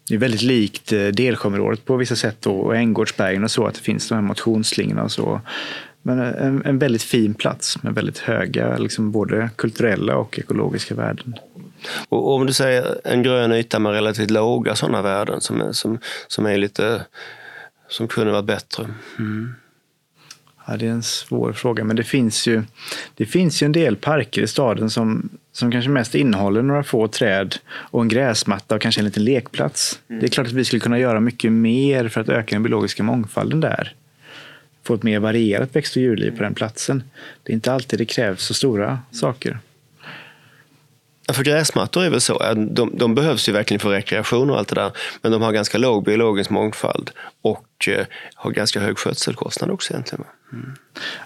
[0.08, 3.82] Det är väldigt likt eh, Delsjöområdet på vissa sätt och Änggårdsbergen och så, att det
[3.82, 5.42] finns de här motionsslingorna och så.
[6.02, 11.36] Men en, en väldigt fin plats med väldigt höga, liksom både kulturella och ekologiska värden.
[12.10, 16.00] Och om du säger en grön yta med relativt låga sådana värden som är, som,
[16.28, 17.06] som är lite,
[17.90, 18.88] som kunde varit bättre.
[19.20, 19.56] Mm.
[20.66, 22.64] Ja, det är en svår fråga, men det finns ju,
[23.16, 27.08] det finns ju en del parker i staden som, som kanske mest innehåller några få
[27.08, 30.00] träd och en gräsmatta och kanske en liten lekplats.
[30.08, 30.20] Mm.
[30.20, 33.04] Det är klart att vi skulle kunna göra mycket mer för att öka den biologiska
[33.04, 33.94] mångfalden där.
[34.84, 37.04] Få ett mer varierat växt och djurliv på den platsen.
[37.44, 39.60] Det är inte alltid det krävs så stora saker.
[41.34, 44.76] För gräsmattor är väl så, de, de behövs ju verkligen för rekreation och allt det
[44.76, 49.94] där, men de har ganska låg biologisk mångfald och eh, har ganska hög skötselkostnad också
[49.94, 50.26] egentligen.
[50.54, 50.74] Mm.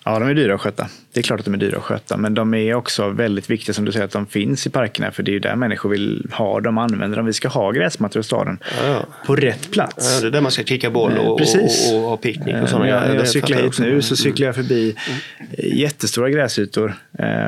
[0.04, 0.88] Ja, de är dyra att sköta.
[1.14, 3.74] Det är klart att de är dyra att sköta, men de är också väldigt viktiga
[3.74, 6.28] som du säger att de finns i parkerna, för det är ju där människor vill
[6.32, 7.26] ha dem, använder dem.
[7.26, 9.06] Vi ska ha gräsmattor i staden ja, ja.
[9.26, 10.14] på rätt plats.
[10.16, 12.70] Ja, det är där man ska kicka boll och, och, och, och ha picknick och
[12.70, 13.08] sådana grejer.
[13.08, 15.78] Jag, jag cyklar hit nu så cyklar jag förbi mm.
[15.78, 16.96] jättestora gräsytor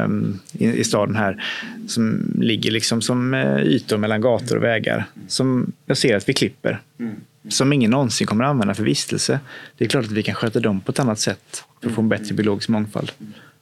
[0.06, 1.44] um, i, i, staden här
[1.88, 6.34] som ligger liksom som uh, ytor mellan gator och vägar som jag ser att vi
[6.34, 6.80] klipper.
[7.00, 7.16] Mm
[7.50, 9.40] som ingen någonsin kommer att använda för vistelse.
[9.78, 12.02] Det är klart att vi kan sköta dem på ett annat sätt för att få
[12.02, 13.12] en bättre biologisk mångfald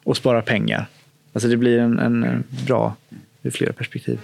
[0.04, 0.88] och spara pengar.
[1.34, 2.96] Alltså det blir en, en bra
[3.44, 4.20] ur flera perspektiv.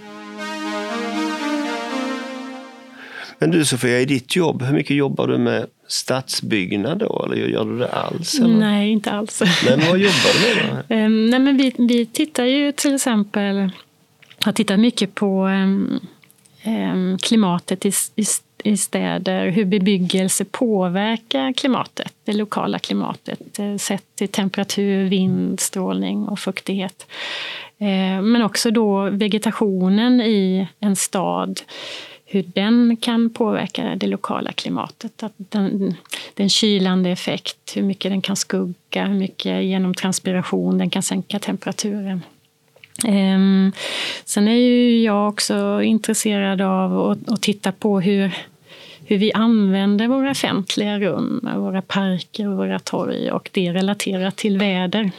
[3.38, 7.24] Men du Sofia, i ditt jobb, hur mycket jobbar du med stadsbyggnad då?
[7.26, 8.34] Eller gör du det alls?
[8.34, 8.58] Eller?
[8.58, 9.42] Nej, inte alls.
[9.64, 10.94] Men vad jobbar du med då?
[10.94, 13.70] Um, nej, men vi, vi tittar ju till exempel,
[14.40, 18.24] har tittat mycket på um, klimatet i, i,
[18.64, 26.28] i, städer, hur bebyggelse påverkar klimatet, det lokala klimatet, eh, sett till temperatur, vind, strålning
[26.28, 27.06] och fuktighet.
[27.78, 31.60] Eh, men också då vegetationen i en stad
[32.26, 35.22] hur den kan påverka det lokala klimatet.
[35.22, 35.94] Att den,
[36.34, 41.38] den kylande effekt, hur mycket den kan skugga, hur mycket genom transpiration den kan sänka
[41.38, 42.22] temperaturen.
[43.04, 43.72] Ehm,
[44.24, 48.34] sen är ju jag också intresserad av att titta på hur,
[49.06, 54.58] hur vi använder våra offentliga rum, våra parker och våra torg och det relaterat till
[54.58, 55.10] väder.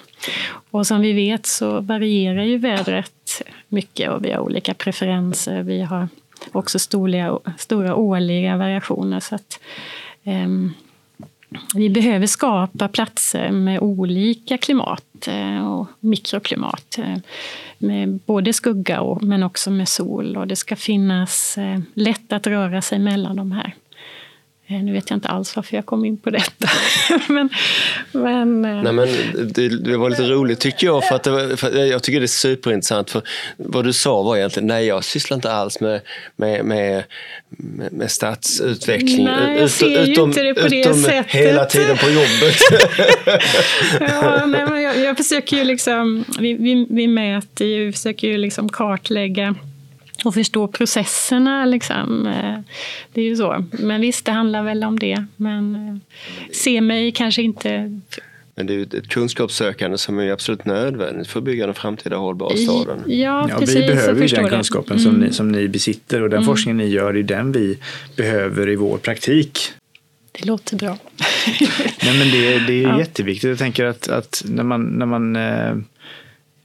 [0.71, 5.63] Och som vi vet så varierar ju vädret mycket och vi har olika preferenser.
[5.63, 6.08] Vi har
[6.52, 9.19] också stora, stora årliga variationer.
[9.19, 9.60] Så att,
[10.24, 10.74] um,
[11.76, 16.98] vi behöver skapa platser med olika klimat eh, och mikroklimat.
[16.98, 17.18] Eh,
[17.78, 20.38] med både skugga och, men också med sol.
[20.38, 23.74] Och det ska finnas eh, lätt att röra sig mellan de här.
[24.67, 26.67] Eh, nu vet jag inte alls varför jag kom in på detta.
[27.28, 27.49] men,
[28.12, 29.08] men, eh, Nej, men
[29.54, 31.08] det, det, var lite roligt tycker jag.
[31.08, 33.10] För att, var, för jag tycker det är superintressant.
[33.10, 33.21] För
[33.58, 36.01] vad du sa var egentligen, nej jag sysslar inte alls med,
[36.36, 37.04] med, med,
[37.91, 39.23] med stadsutveckling.
[39.23, 41.32] Nej, jag ser utom, ju inte det på det utom sättet.
[41.32, 42.56] hela tiden på jobbet.
[43.99, 48.28] ja, nej, men jag, jag försöker ju liksom, vi, vi, vi mäter ju, vi försöker
[48.28, 49.56] ju liksom kartlägga
[50.23, 51.65] och förstå processerna.
[51.65, 52.28] Liksom.
[52.28, 52.60] Eh,
[53.13, 53.65] det är ju så.
[53.71, 55.25] Men visst, det handlar väl om det.
[55.36, 55.95] Men eh,
[56.51, 58.01] se mig kanske inte
[58.58, 62.15] men det är ju ett kunskapssökande som är absolut nödvändigt för att bygga den framtida
[62.15, 63.04] hållbara staden.
[63.06, 65.04] Ja, ja, precis, vi behöver ju den kunskapen mm.
[65.04, 66.45] som, ni, som ni besitter och den mm.
[66.45, 67.78] forskningen ni gör, det är den vi
[68.15, 69.60] behöver i vår praktik.
[70.32, 70.97] Det låter bra.
[72.04, 72.99] Nej, men det, det är ja.
[72.99, 73.49] jätteviktigt.
[73.49, 75.75] Jag tänker att, att när man, när man eh,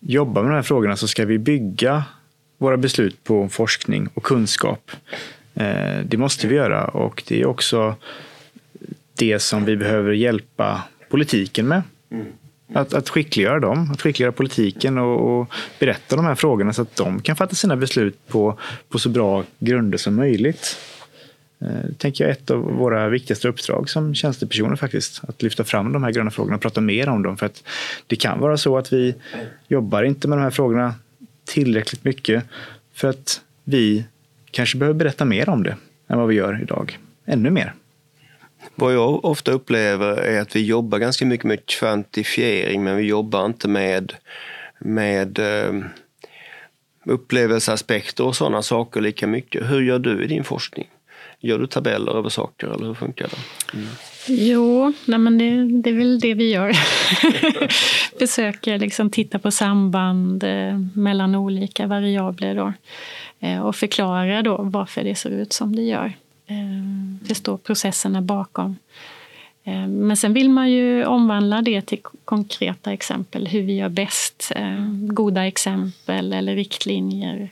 [0.00, 2.04] jobbar med de här frågorna så ska vi bygga
[2.60, 4.90] våra beslut på forskning och kunskap.
[5.54, 7.94] Eh, det måste vi göra och det är också
[9.14, 11.82] det som vi behöver hjälpa politiken med.
[12.10, 12.26] Mm.
[12.72, 16.96] Att, att skickliggöra dem, att skickliggöra politiken och, och, berätta de här frågorna så att
[16.96, 20.76] de kan fatta sina beslut på, på så bra grunder som möjligt.
[21.58, 25.20] Det eh, tänker jag är ett av våra viktigaste uppdrag som tjänstepersoner faktiskt.
[25.28, 27.36] Att lyfta fram de här gröna frågorna och prata mer om dem.
[27.36, 27.64] För att
[28.06, 29.14] det kan vara så att vi
[29.68, 30.94] jobbar inte med de här frågorna
[31.50, 32.44] tillräckligt mycket
[32.92, 34.04] för att vi
[34.50, 35.76] kanske behöver berätta mer om det
[36.08, 36.98] än vad vi gör idag.
[37.26, 37.74] Ännu mer.
[38.74, 43.46] Vad jag ofta upplever är att vi jobbar ganska mycket med kvantifiering men vi jobbar
[43.46, 44.12] inte med,
[44.78, 45.72] med eh,
[47.04, 49.70] upplevelseaspekter och sådana saker lika mycket.
[49.70, 50.88] Hur gör du i din forskning?
[51.40, 53.76] Gör du tabeller över saker eller hur funkar det?
[53.78, 53.88] Mm.
[54.28, 56.72] Jo, nej men det, det, är väl det vi gör.
[58.18, 62.72] Försöker liksom titta på samband eh, mellan olika variabler då.
[63.40, 66.12] Eh, och förklara då varför det ser ut som det gör.
[66.46, 68.76] Eh, förstå processerna bakom.
[69.64, 74.52] Eh, men sen vill man ju omvandla det till konkreta exempel, hur vi gör bäst.
[74.56, 77.50] Eh, goda exempel eller riktlinjer.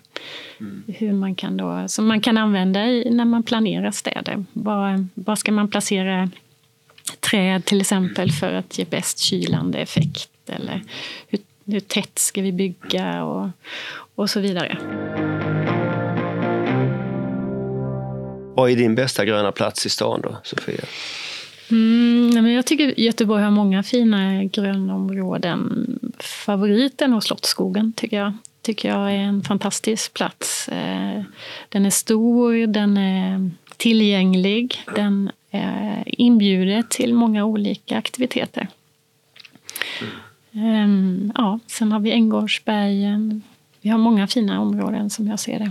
[0.60, 0.84] Mm.
[0.86, 4.44] Hur man kan då, som man kan använda i, när man planerar städer.
[4.52, 6.30] Var, var ska man placera
[7.30, 10.30] träd till exempel för att ge bäst kylande effekt?
[10.46, 10.82] Eller
[11.28, 13.24] hur, hur tätt ska vi bygga?
[13.24, 13.48] Och,
[14.14, 14.78] och så vidare.
[18.54, 20.84] Vad är din bästa gröna plats i stan då, Sofia?
[21.70, 25.86] Mm, men jag tycker Göteborg har många fina grönområden.
[26.18, 28.32] Favoriten och Slottsskogen tycker jag.
[28.62, 30.68] tycker jag är en fantastisk plats.
[30.68, 31.22] Eh,
[31.68, 35.30] den är stor, den är tillgänglig, den
[36.06, 38.68] inbjuder till många olika aktiviteter.
[40.52, 41.32] Mm.
[41.34, 43.42] Ja, sen har vi Änggårdsbergen.
[43.80, 45.70] Vi har många fina områden som jag ser det.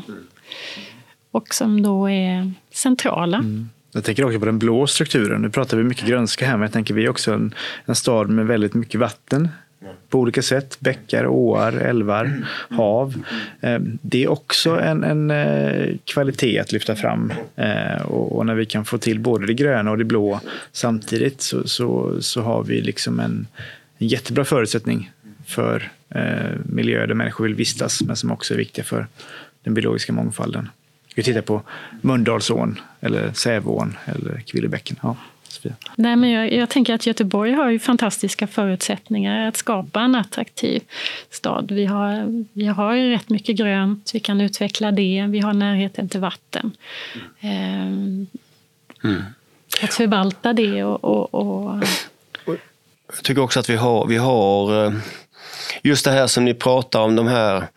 [1.31, 3.38] Och som då är centrala.
[3.38, 3.69] Mm.
[3.97, 5.41] Jag tänker också på den blå strukturen.
[5.41, 7.53] Nu pratar vi mycket grönska här, men jag tänker vi är också en,
[7.86, 9.49] en stad med väldigt mycket vatten
[10.10, 10.77] på olika sätt.
[10.79, 13.23] Bäckar, åar, älvar, hav.
[13.62, 17.33] Eh, det är också en, en eh, kvalitet att lyfta fram.
[17.55, 20.39] Eh, och när vi kan få till både det gröna och det blå
[20.71, 23.47] samtidigt så, så, så har vi liksom en,
[23.97, 25.12] en jättebra förutsättning
[25.45, 25.91] för
[26.63, 29.07] miljöer där människor vill vistas men som också är viktiga för
[29.63, 30.69] den biologiska mångfalden.
[31.17, 31.62] Vi tittar på
[32.01, 34.97] Mölndalsån eller Sävån eller Kvillebäcken.
[35.01, 35.15] Ja.
[35.43, 35.73] Sofia?
[35.95, 40.84] Nej, men jag, jag, tänker att Göteborg har ju fantastiska förutsättningsar att skapa en attraktiv
[41.30, 41.71] stad.
[41.71, 46.10] Vi har, vi har ju rätt mycket grönt, vi kan utveckla det, vi har närheten
[46.10, 46.71] till vatten.
[47.39, 48.27] Mm.
[49.03, 49.23] Mm.
[49.82, 51.84] Att förvalta det och, och, och...
[53.15, 54.93] Jag tycker också att vi har, vi har eh,
[55.84, 57.67] just det här som ni pratar om, de här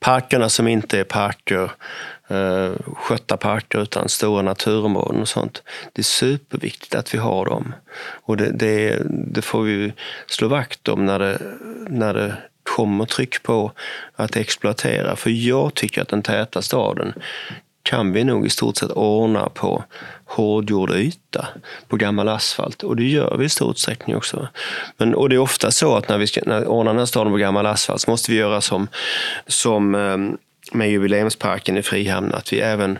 [0.00, 1.70] parkerna som inte är parker,
[2.28, 5.62] eh, skötta parker utan stora naturområden och sånt.
[5.92, 7.74] Det är superviktigt att vi har dem.
[8.00, 9.92] Och det, det, det får vi
[10.26, 11.38] slå vakt om när det,
[11.88, 13.72] när det kommer tryck på
[14.16, 15.16] att exploatera.
[15.16, 17.12] För jag tycker att den täta staden
[17.82, 19.84] kan vi nog i stort sett ordna på
[20.24, 21.48] hårdgjord yta,
[21.88, 22.82] på gammal asfalt.
[22.82, 24.48] Och det gör vi i stor utsträckning också.
[24.96, 27.32] Men, och det är ofta så att när vi ska när ordna den här staden
[27.32, 28.88] på gammal asfalt så måste vi göra som,
[29.46, 30.36] som ehm,
[30.72, 32.98] med jubileumsparken i Frihamn, att vi även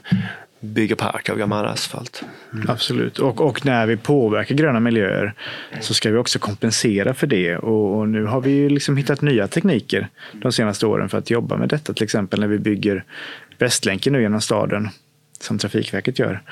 [0.60, 2.24] bygger park av gammal asfalt.
[2.52, 2.70] Mm.
[2.70, 3.18] Absolut.
[3.18, 5.34] Och, och, när vi påverkar gröna miljöer
[5.80, 7.56] så ska vi också kompensera för det.
[7.56, 11.30] Och, och, nu har vi ju liksom hittat nya tekniker de senaste åren för att
[11.30, 11.92] jobba med detta.
[11.92, 13.04] Till exempel när vi bygger
[13.60, 14.88] Västlänken nu genom staden,
[15.40, 16.42] som Trafikverket gör.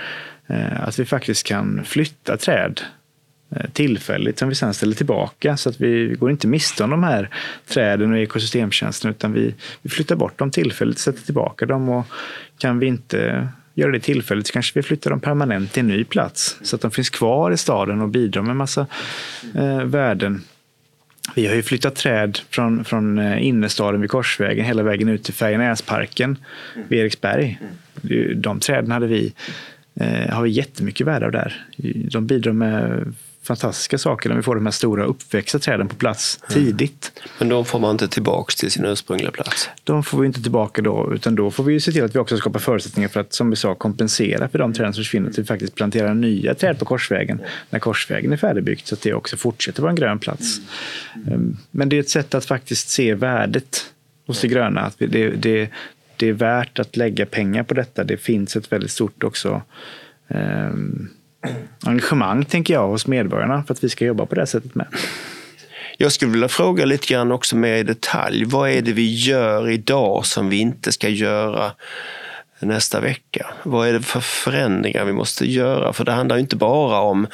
[0.46, 2.80] Eh, att vi faktiskt kan flytta träd
[3.56, 7.02] eh, tillfälligt som vi sen ställer tillbaka så att vi går inte miste om de
[7.02, 7.30] här
[7.66, 12.06] träden och ekosystemtjänsterna utan vi, vi flyttar bort dem tillfälligt, sätter tillbaka dem och
[12.58, 16.04] kan vi inte göra det tillfälligt så kanske vi flyttar dem permanent till en ny
[16.04, 18.86] plats så att de finns kvar i staden och bidrar med massa
[19.54, 20.42] eh, värden.
[21.34, 25.34] Vi har ju flyttat träd från, från eh, innerstaden vid Korsvägen hela vägen ut till
[25.34, 26.36] Färjenäsparken
[26.88, 27.60] vid Eriksberg.
[28.36, 29.32] De träden hade vi,
[30.00, 31.66] eh, har vi jättemycket värde av där.
[32.10, 33.14] De bidrar med
[33.48, 36.64] fantastiska saker när vi får de här stora uppväxta träden på plats mm.
[36.64, 37.12] tidigt.
[37.38, 39.68] Men de får man inte tillbaka till sin ursprungliga plats?
[39.84, 42.36] De får vi inte tillbaka då, utan då får vi se till att vi också
[42.36, 45.30] skapar förutsättningar för att, som vi sa, kompensera för de träden som försvinner.
[45.30, 49.14] Att vi faktiskt planterar nya träd på Korsvägen när Korsvägen är färdigbyggt så att det
[49.14, 50.58] också fortsätter vara en grön plats.
[51.26, 51.56] Mm.
[51.70, 53.84] Men det är ett sätt att faktiskt se värdet
[54.26, 54.80] hos det gröna.
[54.80, 55.70] Att det, det,
[56.16, 58.04] det är värt att lägga pengar på detta.
[58.04, 59.62] Det finns ett väldigt stort också
[60.28, 61.08] um,
[61.86, 64.86] engagemang, tänker jag, hos medborgarna för att vi ska jobba på det sättet med.
[66.00, 68.44] Jag skulle vilja fråga lite grann också mer i detalj.
[68.44, 71.72] Vad är det vi gör idag som vi inte ska göra
[72.58, 73.46] nästa vecka?
[73.62, 75.92] Vad är det för förändringar vi måste göra?
[75.92, 77.26] För det handlar inte bara om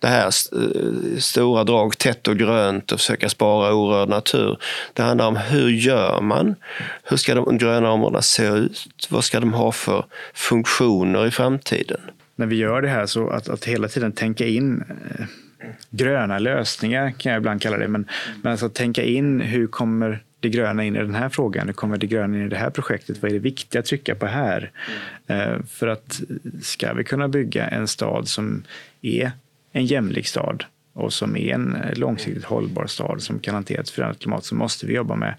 [0.00, 4.58] det här eh, stora drag, tätt och grönt och försöka spara orörd natur.
[4.92, 6.54] Det handlar om hur gör man?
[7.02, 9.08] Hur ska de gröna områdena se ut?
[9.08, 12.00] Vad ska de ha för funktioner i framtiden?
[12.42, 14.84] När vi gör det här så att, att hela tiden tänka in
[15.18, 15.26] eh,
[15.90, 17.88] gröna lösningar kan jag ibland kalla det.
[17.88, 18.08] Men,
[18.42, 21.66] men alltså tänka in hur kommer det gröna in i den här frågan?
[21.66, 23.22] Hur kommer det gröna in i det här projektet?
[23.22, 24.70] Vad är det viktiga att trycka på här?
[25.26, 26.20] Eh, för att
[26.62, 28.62] ska vi kunna bygga en stad som
[29.02, 29.32] är
[29.72, 33.90] en jämlik stad och som är en eh, långsiktigt hållbar stad som kan hantera ett
[33.90, 35.34] förändrat klimat så måste vi jobba med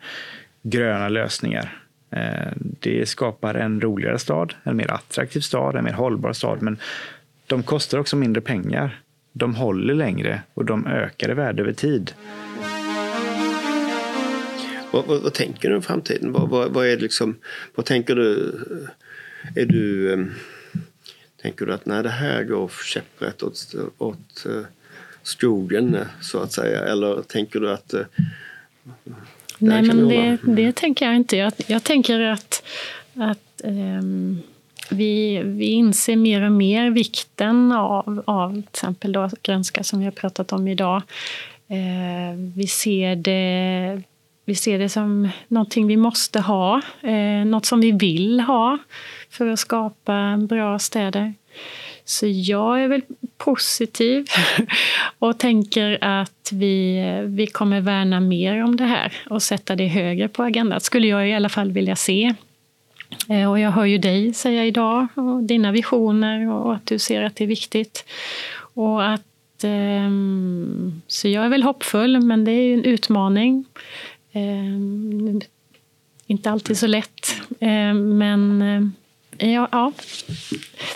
[0.61, 1.83] gröna lösningar.
[2.15, 6.62] Eh, det skapar en roligare stad, en mer attraktiv stad, en mer hållbar stad.
[6.62, 6.78] Men
[7.47, 9.02] de kostar också mindre pengar.
[9.32, 12.13] De håller längre och de ökar i värde över tid.
[14.91, 16.32] Vad, vad, vad, tänker du om framtiden?
[16.32, 17.36] Vad, vad, är liksom,
[17.76, 18.60] vad tänker du?
[19.43, 20.26] Eh, är du eh,
[21.41, 24.45] tänker du att när det här går käpprätt åt, åt
[25.23, 26.80] skogen så att säga?
[26.80, 27.93] Eller tänker du att
[29.69, 31.38] Nej, men det, det, tänker jag inte.
[31.38, 32.63] Jag, jag tänker att,
[33.15, 34.41] att um,
[34.89, 40.06] vi, vi inser mer och mer vikten av, av till exempel då grönska som vi
[40.06, 41.02] har pratat om idag.
[41.71, 44.04] Uh, vi ser det
[44.45, 48.78] vi ser det som någonting vi måste ha, eh, något som vi vill ha
[49.30, 51.34] för att skapa bra städer.
[52.06, 53.02] Så jag är väl
[53.38, 54.26] positiv
[55.19, 60.28] och tänker att vi, vi kommer värna mer om det här och sätta det högre
[60.28, 60.82] på agendan.
[60.82, 62.34] skulle jag i alla fall vilja se.
[63.30, 67.24] Eh, och jag hör ju dig säga idag, och dina visioner och att du ser
[67.24, 68.06] att det är viktigt.
[68.74, 73.65] Och att, ehm, så jag är väl hoppfull, men det är ju en utmaning.
[74.32, 75.41] Ehm,
[76.28, 78.93] inte alltid så lätt, ehm, men
[79.38, 79.91] Ja, ja,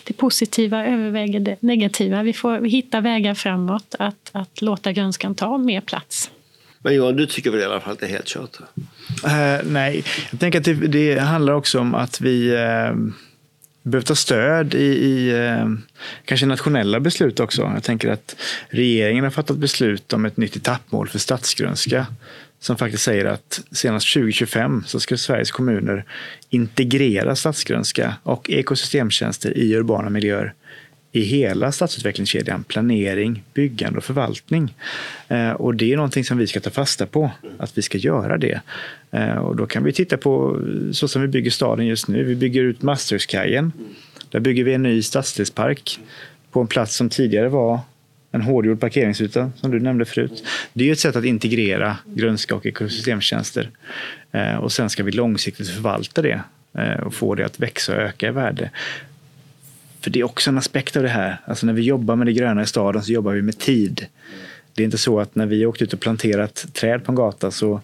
[0.04, 2.24] det positiva överväger det negativa.
[2.24, 6.32] Vi får hitta vägar framåt att, att låta grönskan ta mer plats.
[6.80, 8.60] Men Johan, du tycker väl i alla fall att det är helt kört?
[8.60, 13.12] Uh, nej, jag tänker att det, det, handlar också om att vi uh,
[13.84, 15.78] behöver ta stöd i, i uh,
[16.26, 17.62] kanske nationella beslut också.
[17.62, 18.36] Jag tänker att
[18.70, 22.06] regeringen har fattat beslut om ett nytt etappmål för stadsgrönska
[22.60, 26.06] som faktiskt säger att senast 2025 så ska Sveriges kommuner
[26.50, 30.54] integrera stadsgrönska och ekosystemtjänster i urbana miljöer
[31.12, 34.76] i hela stadsutvecklingskedjan, planering, byggande och förvaltning.
[35.28, 38.38] Eh, och det är någonting som vi ska ta fasta på, att vi ska göra
[38.38, 38.62] det.
[39.12, 40.62] Eh, och då kan vi titta på
[40.94, 42.24] så som vi bygger staden just nu.
[42.24, 43.72] Vi bygger ut Masthugskajen.
[44.30, 46.00] Där bygger vi en ny stadsdelspark
[46.52, 47.80] på en plats som tidigare var
[48.32, 50.44] en hårdgjord parkeringsyta som du nämnde förut.
[50.74, 53.70] Det är ju ett sätt att integrera grönska och ekosystemtjänster.
[54.32, 56.42] Eh, och sen ska vi långsiktigt förvalta det
[56.74, 58.70] eh, och få det att växa och öka i värde.
[60.02, 61.38] För det är också en aspekt av det här.
[61.46, 64.06] Alltså när vi jobbar med det gröna i staden så jobbar vi med tid.
[64.74, 67.52] Det är inte så att när vi åkt ut och planterat träd på en gata
[67.52, 67.82] så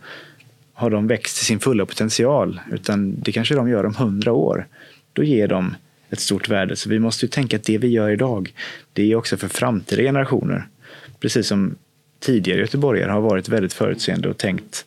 [0.73, 2.59] har de växt till sin fulla potential.
[2.71, 4.67] Utan det kanske de gör om hundra år.
[5.13, 5.75] Då ger de
[6.13, 6.75] ett stort värde.
[6.75, 8.53] Så vi måste ju tänka att det vi gör idag,
[8.93, 10.67] det är också för framtida generationer.
[11.19, 11.75] Precis som
[12.19, 14.85] tidigare göteborgare har varit väldigt förutseende och tänkt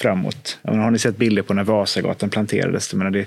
[0.00, 0.58] framåt.
[0.62, 2.88] Har ni sett bilder på när Vasagatan planterades?
[2.88, 3.26] Det,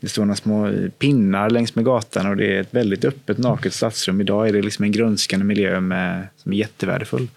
[0.00, 3.74] det står några små pinnar längs med gatan och det är ett väldigt öppet, naket
[3.74, 4.20] stadsrum.
[4.20, 7.28] Idag är det liksom en grönskande miljö med, som är jättevärdefull.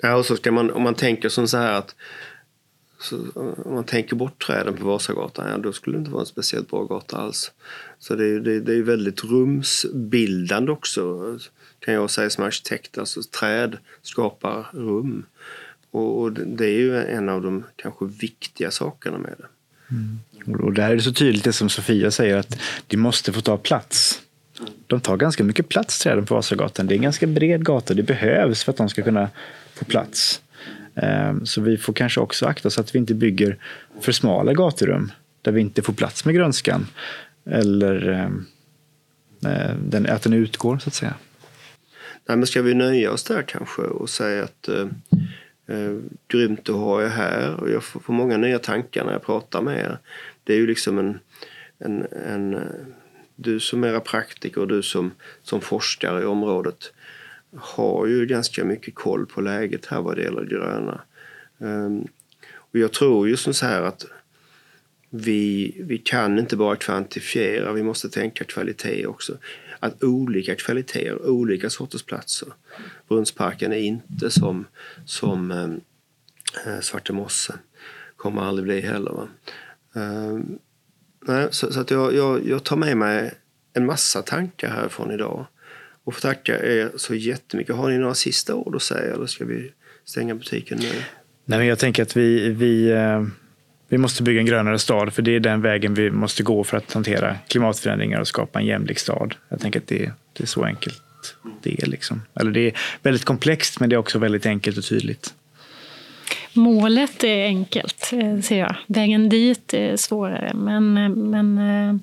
[0.00, 1.94] Ja, och så ska man, om man tänker som så här att
[3.00, 3.16] så,
[3.64, 6.70] om man tänker bort träden på Vasagatan, ja, då skulle det inte vara en speciellt
[6.70, 7.52] bra gata alls.
[8.04, 11.38] Så det är, det, det är väldigt rumsbildande också,
[11.78, 12.98] kan jag säga som arkitekt.
[12.98, 15.26] Alltså, träd skapar rum.
[15.90, 19.46] Och, och det är ju en av de kanske viktiga sakerna med det.
[19.90, 20.60] Mm.
[20.60, 23.56] Och där är det så tydligt det som Sofia säger att det måste få ta
[23.56, 24.22] plats.
[24.86, 26.86] De tar ganska mycket plats träden på Vasagatan.
[26.86, 27.94] Det är en ganska bred gata.
[27.94, 29.30] Det behövs för att de ska kunna
[29.74, 30.42] få plats.
[30.94, 33.58] Ehm, så vi får kanske också akta så att vi inte bygger
[34.00, 36.86] för smala gaturum där vi inte får plats med grönskan.
[37.46, 38.30] Eller eh,
[39.52, 41.14] eh, den, att den utgår, så att säga.
[42.26, 44.86] Nej, men ska vi nöja oss där kanske och säga att eh,
[45.66, 45.96] eh,
[46.28, 49.62] grymt att ha er här och jag får, får, många nya tankar när jag pratar
[49.62, 49.98] med er.
[50.44, 51.18] Det är ju liksom en,
[51.78, 52.60] en, en eh,
[53.36, 55.10] du som era praktiker och du som,
[55.42, 56.92] som forskare i området
[57.56, 61.00] har ju ganska mycket koll på läget här vad det gäller gröna.
[61.58, 62.08] Um,
[62.54, 64.06] och jag tror ju som så här att
[65.16, 69.38] vi, vi kan inte bara kvantifiera, vi måste tänka kvalitet också.
[69.80, 72.48] Att olika kvaliteter, olika sorters platser.
[73.08, 74.66] Brunnsparken är inte som,
[75.06, 75.80] som ehm,
[76.66, 77.54] eh, äh, Svarte mosse.
[78.16, 79.10] Kommer aldrig bli heller.
[79.10, 79.28] Va?
[79.92, 80.58] Um,
[81.26, 83.34] nej, så, så, att jag, jag, jag tar med mig
[83.72, 85.46] en massa tankar härifrån idag
[86.04, 87.76] och får tacka er så jättemycket.
[87.76, 89.72] Har ni några sista ord att säga eller ska vi
[90.04, 90.88] stänga butiken nu?
[91.44, 93.26] Nej, men jag tänker att vi, vi, eh,
[93.88, 96.76] vi måste bygga en grönare stad för det är den vägen vi måste gå för
[96.76, 99.34] att hantera klimatförändringar och skapa en jämlik stad.
[99.48, 101.02] Jag tänker att det, det är så enkelt
[101.62, 101.86] det är.
[101.86, 102.22] Liksom.
[102.34, 102.72] Eller det är
[103.02, 105.34] väldigt komplext men det är också väldigt enkelt och tydligt.
[106.52, 108.76] Målet är enkelt, eh, ser jag.
[108.86, 110.52] Vägen dit är svårare.
[110.54, 112.00] Men, eh, men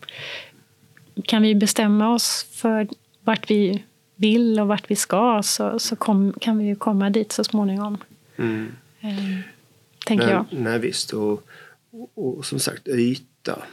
[1.25, 2.87] kan vi bestämma oss för
[3.23, 3.83] vart vi
[4.15, 7.97] vill och vart vi ska så, så kom, kan vi ju komma dit så småningom.
[8.37, 8.71] Mm.
[9.01, 9.39] Eh,
[10.05, 10.45] tänker nej, jag.
[10.49, 11.13] Nej, visst.
[11.13, 11.43] Och,
[11.91, 13.63] och, och, som sagt, yta